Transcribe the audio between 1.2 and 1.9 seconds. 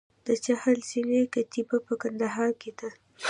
کتیبه